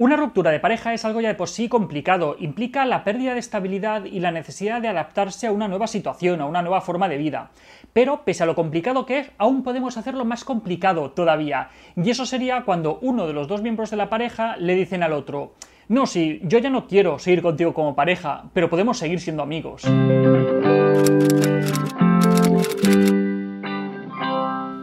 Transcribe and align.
Una 0.00 0.16
ruptura 0.16 0.50
de 0.50 0.60
pareja 0.60 0.94
es 0.94 1.04
algo 1.04 1.20
ya 1.20 1.28
de 1.28 1.34
por 1.34 1.50
sí 1.50 1.68
complicado, 1.68 2.34
implica 2.38 2.86
la 2.86 3.04
pérdida 3.04 3.34
de 3.34 3.38
estabilidad 3.38 4.06
y 4.06 4.20
la 4.20 4.30
necesidad 4.30 4.80
de 4.80 4.88
adaptarse 4.88 5.46
a 5.46 5.52
una 5.52 5.68
nueva 5.68 5.86
situación, 5.86 6.40
a 6.40 6.46
una 6.46 6.62
nueva 6.62 6.80
forma 6.80 7.06
de 7.06 7.18
vida. 7.18 7.50
Pero, 7.92 8.24
pese 8.24 8.42
a 8.42 8.46
lo 8.46 8.54
complicado 8.54 9.04
que 9.04 9.18
es, 9.18 9.30
aún 9.36 9.62
podemos 9.62 9.98
hacerlo 9.98 10.24
más 10.24 10.42
complicado 10.42 11.10
todavía. 11.10 11.68
Y 11.96 12.08
eso 12.08 12.24
sería 12.24 12.62
cuando 12.62 12.98
uno 13.02 13.26
de 13.26 13.34
los 13.34 13.46
dos 13.46 13.60
miembros 13.60 13.90
de 13.90 13.98
la 13.98 14.08
pareja 14.08 14.56
le 14.56 14.74
dicen 14.74 15.02
al 15.02 15.12
otro, 15.12 15.52
no, 15.88 16.06
sí, 16.06 16.40
yo 16.44 16.60
ya 16.60 16.70
no 16.70 16.86
quiero 16.86 17.18
seguir 17.18 17.42
contigo 17.42 17.74
como 17.74 17.94
pareja, 17.94 18.44
pero 18.54 18.70
podemos 18.70 18.96
seguir 18.96 19.20
siendo 19.20 19.42
amigos. 19.42 19.82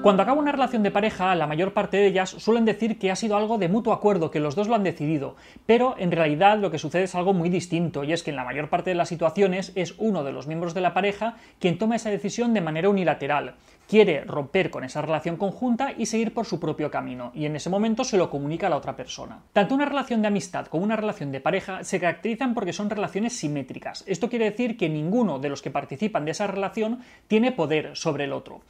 Cuando 0.07 0.23
acaba 0.23 0.39
una 0.39 0.53
relación 0.53 0.83
de 0.83 0.91
pareja, 0.91 1.35
la 1.35 1.47
mayor 1.47 1.73
parte 1.73 1.97
de 1.97 2.07
ellas 2.07 2.29
suelen 2.29 2.63
decir 2.63 2.97
que 2.97 3.11
ha 3.11 3.15
sido 3.17 3.35
algo 3.35 3.57
de 3.57 3.67
mutuo 3.67 3.91
acuerdo, 3.91 4.31
que 4.31 4.39
los 4.39 4.55
dos 4.55 4.69
lo 4.69 4.75
han 4.75 4.85
decidido, 4.85 5.35
pero 5.65 5.95
en 5.97 6.13
realidad 6.13 6.57
lo 6.59 6.71
que 6.71 6.79
sucede 6.79 7.03
es 7.03 7.15
algo 7.15 7.33
muy 7.33 7.49
distinto, 7.49 8.05
y 8.05 8.13
es 8.13 8.23
que 8.23 8.29
en 8.29 8.37
la 8.37 8.45
mayor 8.45 8.69
parte 8.69 8.91
de 8.91 8.95
las 8.95 9.09
situaciones 9.09 9.73
es 9.75 9.95
uno 9.97 10.23
de 10.23 10.31
los 10.31 10.47
miembros 10.47 10.73
de 10.73 10.79
la 10.79 10.93
pareja 10.93 11.35
quien 11.59 11.77
toma 11.77 11.97
esa 11.97 12.09
decisión 12.09 12.53
de 12.53 12.61
manera 12.61 12.87
unilateral. 12.87 13.55
Quiere 13.85 14.23
romper 14.23 14.69
con 14.69 14.85
esa 14.85 15.01
relación 15.01 15.35
conjunta 15.35 15.91
y 15.97 16.05
seguir 16.05 16.33
por 16.33 16.45
su 16.45 16.57
propio 16.57 16.89
camino, 16.89 17.33
y 17.35 17.45
en 17.45 17.57
ese 17.57 17.69
momento 17.69 18.05
se 18.05 18.15
lo 18.15 18.29
comunica 18.29 18.67
a 18.67 18.69
la 18.69 18.77
otra 18.77 18.95
persona. 18.95 19.41
Tanto 19.51 19.75
una 19.75 19.83
relación 19.83 20.21
de 20.21 20.29
amistad 20.29 20.67
como 20.67 20.85
una 20.85 20.95
relación 20.95 21.33
de 21.33 21.41
pareja 21.41 21.83
se 21.83 21.99
caracterizan 21.99 22.53
porque 22.53 22.71
son 22.71 22.89
relaciones 22.89 23.37
simétricas. 23.37 24.05
Esto 24.07 24.29
quiere 24.29 24.51
decir 24.51 24.77
que 24.77 24.87
ninguno 24.87 25.37
de 25.39 25.49
los 25.49 25.61
que 25.61 25.69
participan 25.69 26.23
de 26.23 26.31
esa 26.31 26.47
relación 26.47 27.01
tiene 27.27 27.51
poder 27.51 27.97
sobre 27.97 28.23
el 28.23 28.31
otro. 28.31 28.61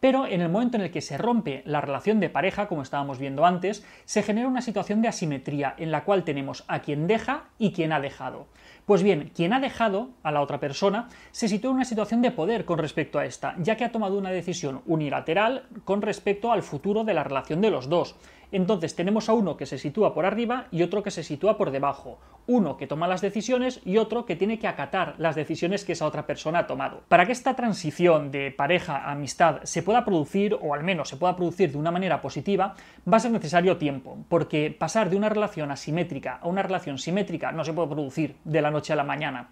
Pero 0.00 0.26
en 0.26 0.40
el 0.40 0.48
momento 0.48 0.76
en 0.76 0.82
el 0.82 0.90
que 0.90 1.00
se 1.00 1.16
rompe 1.16 1.62
la 1.64 1.80
relación 1.80 2.20
de 2.20 2.28
pareja, 2.28 2.68
como 2.68 2.82
estábamos 2.82 3.18
viendo 3.18 3.46
antes, 3.46 3.84
se 4.04 4.22
genera 4.22 4.48
una 4.48 4.60
situación 4.60 5.02
de 5.02 5.08
asimetría 5.08 5.74
en 5.78 5.90
la 5.90 6.04
cual 6.04 6.24
tenemos 6.24 6.64
a 6.68 6.80
quien 6.80 7.06
deja 7.06 7.44
y 7.58 7.72
quien 7.72 7.92
ha 7.92 8.00
dejado. 8.00 8.46
Pues 8.84 9.02
bien, 9.02 9.32
quien 9.34 9.52
ha 9.52 9.60
dejado 9.60 10.10
a 10.22 10.30
la 10.30 10.42
otra 10.42 10.60
persona 10.60 11.08
se 11.32 11.48
sitúa 11.48 11.70
en 11.70 11.76
una 11.76 11.84
situación 11.84 12.22
de 12.22 12.30
poder 12.30 12.64
con 12.64 12.78
respecto 12.78 13.18
a 13.18 13.24
esta, 13.24 13.54
ya 13.58 13.76
que 13.76 13.84
ha 13.84 13.92
tomado 13.92 14.18
una 14.18 14.30
decisión 14.30 14.82
unilateral 14.86 15.64
con 15.84 16.02
respecto 16.02 16.52
al 16.52 16.62
futuro 16.62 17.02
de 17.02 17.14
la 17.14 17.24
relación 17.24 17.60
de 17.60 17.70
los 17.70 17.88
dos. 17.88 18.16
Entonces 18.52 18.94
tenemos 18.94 19.28
a 19.28 19.32
uno 19.32 19.56
que 19.56 19.66
se 19.66 19.78
sitúa 19.78 20.14
por 20.14 20.26
arriba 20.26 20.66
y 20.70 20.82
otro 20.82 21.02
que 21.02 21.10
se 21.10 21.22
sitúa 21.22 21.56
por 21.56 21.70
debajo. 21.70 22.18
Uno 22.46 22.76
que 22.76 22.86
toma 22.86 23.08
las 23.08 23.20
decisiones 23.20 23.80
y 23.84 23.96
otro 23.96 24.24
que 24.24 24.36
tiene 24.36 24.58
que 24.58 24.68
acatar 24.68 25.14
las 25.18 25.34
decisiones 25.34 25.84
que 25.84 25.92
esa 25.92 26.06
otra 26.06 26.26
persona 26.26 26.60
ha 26.60 26.66
tomado. 26.66 27.02
Para 27.08 27.26
que 27.26 27.32
esta 27.32 27.56
transición 27.56 28.30
de 28.30 28.52
pareja 28.52 28.98
a 28.98 29.12
amistad 29.12 29.62
se 29.64 29.82
pueda 29.82 30.04
producir, 30.04 30.56
o 30.60 30.74
al 30.74 30.84
menos 30.84 31.08
se 31.08 31.16
pueda 31.16 31.34
producir 31.34 31.72
de 31.72 31.78
una 31.78 31.90
manera 31.90 32.20
positiva, 32.20 32.74
va 33.10 33.16
a 33.16 33.20
ser 33.20 33.32
necesario 33.32 33.76
tiempo, 33.78 34.18
porque 34.28 34.70
pasar 34.70 35.10
de 35.10 35.16
una 35.16 35.28
relación 35.28 35.70
asimétrica 35.70 36.38
a 36.40 36.46
una 36.46 36.62
relación 36.62 36.98
simétrica 36.98 37.52
no 37.52 37.64
se 37.64 37.72
puede 37.72 37.88
producir 37.88 38.36
de 38.44 38.62
la 38.62 38.70
noche 38.70 38.92
a 38.92 38.96
la 38.96 39.04
mañana 39.04 39.48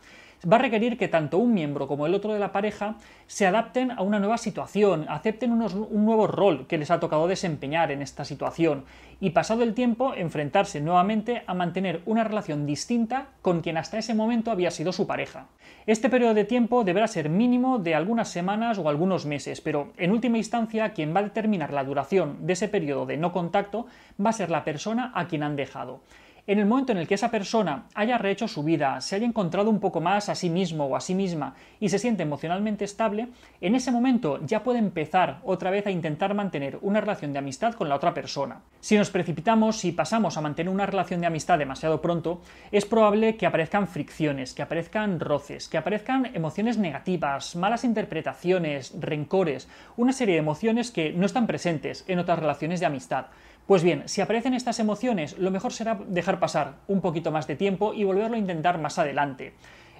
va 0.50 0.56
a 0.56 0.60
requerir 0.60 0.98
que 0.98 1.08
tanto 1.08 1.38
un 1.38 1.54
miembro 1.54 1.88
como 1.88 2.06
el 2.06 2.14
otro 2.14 2.32
de 2.32 2.38
la 2.38 2.52
pareja 2.52 2.96
se 3.26 3.46
adapten 3.46 3.90
a 3.90 4.02
una 4.02 4.18
nueva 4.18 4.38
situación, 4.38 5.06
acepten 5.08 5.52
un 5.52 6.04
nuevo 6.04 6.26
rol 6.26 6.66
que 6.66 6.78
les 6.78 6.90
ha 6.90 7.00
tocado 7.00 7.26
desempeñar 7.26 7.90
en 7.90 8.02
esta 8.02 8.24
situación 8.24 8.84
y 9.20 9.30
pasado 9.30 9.62
el 9.62 9.74
tiempo 9.74 10.14
enfrentarse 10.14 10.80
nuevamente 10.80 11.42
a 11.46 11.54
mantener 11.54 12.02
una 12.06 12.24
relación 12.24 12.66
distinta 12.66 13.28
con 13.42 13.60
quien 13.60 13.76
hasta 13.76 13.98
ese 13.98 14.14
momento 14.14 14.50
había 14.50 14.70
sido 14.70 14.92
su 14.92 15.06
pareja. 15.06 15.46
Este 15.86 16.08
periodo 16.08 16.34
de 16.34 16.44
tiempo 16.44 16.84
deberá 16.84 17.06
ser 17.06 17.28
mínimo 17.28 17.78
de 17.78 17.94
algunas 17.94 18.28
semanas 18.28 18.78
o 18.78 18.88
algunos 18.88 19.26
meses, 19.26 19.60
pero 19.60 19.92
en 19.96 20.10
última 20.10 20.38
instancia 20.38 20.92
quien 20.92 21.14
va 21.14 21.20
a 21.20 21.24
determinar 21.24 21.72
la 21.72 21.84
duración 21.84 22.46
de 22.46 22.54
ese 22.54 22.68
periodo 22.68 23.06
de 23.06 23.16
no 23.16 23.32
contacto 23.32 23.86
va 24.24 24.30
a 24.30 24.34
ser 24.34 24.50
la 24.50 24.64
persona 24.64 25.12
a 25.14 25.26
quien 25.26 25.42
han 25.42 25.56
dejado. 25.56 26.00
En 26.46 26.58
el 26.58 26.66
momento 26.66 26.92
en 26.92 26.98
el 26.98 27.08
que 27.08 27.14
esa 27.14 27.30
persona 27.30 27.86
haya 27.94 28.18
rehecho 28.18 28.48
su 28.48 28.62
vida, 28.62 29.00
se 29.00 29.16
haya 29.16 29.24
encontrado 29.24 29.70
un 29.70 29.80
poco 29.80 30.02
más 30.02 30.28
a 30.28 30.34
sí 30.34 30.50
mismo 30.50 30.84
o 30.84 30.94
a 30.94 31.00
sí 31.00 31.14
misma 31.14 31.54
y 31.80 31.88
se 31.88 31.98
siente 31.98 32.22
emocionalmente 32.22 32.84
estable, 32.84 33.28
en 33.62 33.74
ese 33.74 33.90
momento 33.90 34.38
ya 34.44 34.62
puede 34.62 34.78
empezar 34.78 35.40
otra 35.42 35.70
vez 35.70 35.86
a 35.86 35.90
intentar 35.90 36.34
mantener 36.34 36.78
una 36.82 37.00
relación 37.00 37.32
de 37.32 37.38
amistad 37.38 37.72
con 37.72 37.88
la 37.88 37.94
otra 37.94 38.12
persona. 38.12 38.60
Si 38.80 38.94
nos 38.98 39.08
precipitamos, 39.08 39.78
si 39.78 39.92
pasamos 39.92 40.36
a 40.36 40.42
mantener 40.42 40.70
una 40.70 40.84
relación 40.84 41.22
de 41.22 41.28
amistad 41.28 41.58
demasiado 41.58 42.02
pronto, 42.02 42.42
es 42.70 42.84
probable 42.84 43.38
que 43.38 43.46
aparezcan 43.46 43.88
fricciones, 43.88 44.52
que 44.52 44.60
aparezcan 44.60 45.20
roces, 45.20 45.66
que 45.70 45.78
aparezcan 45.78 46.30
emociones 46.34 46.76
negativas, 46.76 47.56
malas 47.56 47.84
interpretaciones, 47.84 48.92
rencores, 49.00 49.66
una 49.96 50.12
serie 50.12 50.34
de 50.34 50.40
emociones 50.40 50.90
que 50.90 51.10
no 51.14 51.24
están 51.24 51.46
presentes 51.46 52.04
en 52.06 52.18
otras 52.18 52.38
relaciones 52.38 52.80
de 52.80 52.86
amistad. 52.86 53.28
Pues 53.66 53.82
bien, 53.82 54.02
si 54.06 54.20
aparecen 54.20 54.52
estas 54.52 54.78
emociones, 54.78 55.38
lo 55.38 55.50
mejor 55.50 55.72
será 55.72 55.98
dejar 56.06 56.38
pasar 56.38 56.74
un 56.86 57.00
poquito 57.00 57.30
más 57.30 57.46
de 57.46 57.56
tiempo 57.56 57.94
y 57.94 58.04
volverlo 58.04 58.36
a 58.36 58.38
intentar 58.38 58.78
más 58.78 58.98
adelante. 58.98 59.54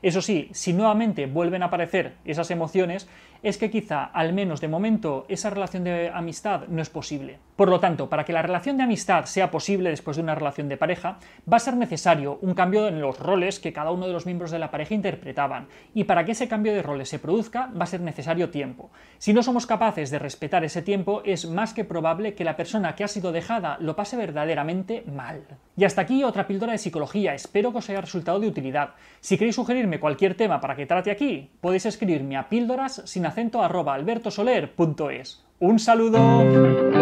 Eso 0.05 0.21
sí, 0.21 0.51
si 0.53 0.75
nuevamente 0.75 1.25
vuelven 1.25 1.63
a 1.63 1.67
aparecer 1.67 2.13
esas 2.27 2.51
emociones, 2.51 3.09
es 3.43 3.57
que 3.57 3.71
quizá, 3.71 4.05
al 4.05 4.35
menos 4.35 4.61
de 4.61 4.69
momento, 4.69 5.25
esa 5.31 5.49
relación 5.49 5.83
de 5.83 6.11
amistad 6.13 6.69
no 6.69 6.83
es 6.83 6.91
posible. 6.91 7.39
Por 7.57 7.71
lo 7.71 7.81
tanto, 7.81 8.11
para 8.11 8.27
que 8.27 8.35
la 8.35 8.43
relación 8.43 8.77
de 8.77 8.83
amistad 8.83 9.25
sea 9.25 9.51
posible 9.51 9.89
después 9.89 10.19
de 10.19 10.23
una 10.23 10.35
relación 10.35 10.69
de 10.69 10.77
pareja, 10.77 11.17
va 11.51 11.57
a 11.57 11.61
ser 11.61 11.79
necesario 11.79 12.39
un 12.43 12.53
cambio 12.53 12.87
en 12.87 13.01
los 13.01 13.19
roles 13.19 13.61
que 13.61 13.73
cada 13.73 13.93
uno 13.93 14.07
de 14.07 14.13
los 14.13 14.27
miembros 14.27 14.51
de 14.51 14.59
la 14.59 14.71
pareja 14.71 14.93
interpretaban, 14.93 15.69
y 15.95 16.05
para 16.05 16.27
que 16.27 16.33
ese 16.33 16.49
cambio 16.49 16.75
de 16.75 16.83
roles 16.83 17.09
se 17.09 17.19
produzca, 17.19 17.71
va 17.75 17.85
a 17.85 17.87
ser 17.87 18.03
necesario 18.03 18.51
tiempo. 18.51 18.91
Si 19.17 19.33
no 19.33 19.43
somos 19.43 19.67
capaces 19.67 20.11
de 20.11 20.19
respetar 20.19 20.67
ese 20.67 20.83
tiempo, 20.83 21.23
es 21.25 21.49
más 21.49 21.73
que 21.73 21.87
probable 21.87 22.35
que 22.35 22.45
la 22.45 22.57
persona 22.57 22.95
que 22.95 23.05
ha 23.05 23.09
sido 23.09 23.33
dejada 23.33 23.79
lo 23.81 23.97
pase 23.97 24.19
verdaderamente 24.19 25.03
mal. 25.07 25.47
Y 25.77 25.85
hasta 25.85 26.03
aquí 26.03 26.23
otra 26.23 26.47
píldora 26.47 26.73
de 26.73 26.79
psicología, 26.79 27.35
espero 27.35 27.73
que 27.73 27.79
os 27.79 27.91
haya 27.91 28.01
resultado 28.01 28.39
de 28.39 28.47
utilidad. 28.47 28.91
Si 29.21 29.37
queréis 29.37 29.57
sugerirme 29.57 29.99
cualquier 29.99 30.37
tema 30.37 30.61
para 30.61 30.77
que 30.77 30.87
trate 30.87 31.11
aquí, 31.11 31.51
podéis 31.61 31.87
escribirme 31.87 32.37
a 32.37 32.49
píldoras 32.49 33.03
sin 33.07 33.27
acento 33.27 33.63
arroba. 33.63 33.99
¡Un 35.59 35.79
saludo! 35.79 36.94